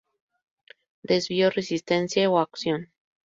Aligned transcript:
Desvío: 1.03 1.51
Resistencia 1.51 2.27
o 2.31 2.39
Acción. 2.39 2.89